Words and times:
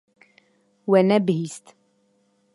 We 0.89 0.99
nebihîst. 1.09 1.65